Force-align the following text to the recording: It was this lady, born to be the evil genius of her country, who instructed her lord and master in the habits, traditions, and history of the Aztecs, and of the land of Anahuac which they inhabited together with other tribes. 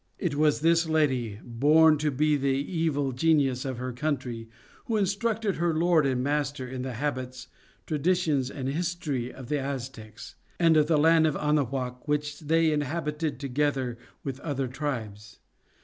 It 0.17 0.33
was 0.33 0.61
this 0.61 0.89
lady, 0.89 1.39
born 1.43 1.99
to 1.99 2.09
be 2.09 2.35
the 2.35 2.47
evil 2.55 3.11
genius 3.11 3.65
of 3.65 3.77
her 3.77 3.93
country, 3.93 4.49
who 4.85 4.97
instructed 4.97 5.57
her 5.57 5.75
lord 5.75 6.07
and 6.07 6.23
master 6.23 6.67
in 6.67 6.81
the 6.81 6.93
habits, 6.93 7.49
traditions, 7.85 8.49
and 8.49 8.67
history 8.67 9.31
of 9.31 9.47
the 9.47 9.59
Aztecs, 9.59 10.33
and 10.59 10.75
of 10.75 10.87
the 10.87 10.97
land 10.97 11.27
of 11.27 11.35
Anahuac 11.37 12.07
which 12.07 12.39
they 12.39 12.71
inhabited 12.71 13.39
together 13.39 13.99
with 14.23 14.39
other 14.39 14.67
tribes. 14.67 15.37